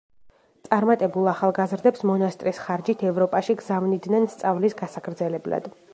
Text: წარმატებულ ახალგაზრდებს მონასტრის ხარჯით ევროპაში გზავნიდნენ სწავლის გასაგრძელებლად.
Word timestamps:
წარმატებულ 0.67 1.27
ახალგაზრდებს 1.33 2.01
მონასტრის 2.11 2.61
ხარჯით 2.63 3.03
ევროპაში 3.11 3.59
გზავნიდნენ 3.61 4.29
სწავლის 4.37 4.79
გასაგრძელებლად. 4.85 5.75